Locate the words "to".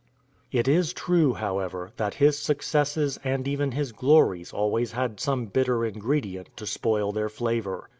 6.57-6.65